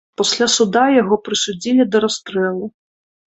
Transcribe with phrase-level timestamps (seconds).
[0.19, 2.73] Пасля суда яго прысудзілі да расстрэлу.